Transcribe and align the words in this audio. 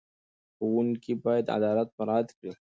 ښوونکي 0.55 1.13
باید 1.25 1.45
عدالت 1.57 1.89
مراعت 1.97 2.29
کړي. 2.37 2.51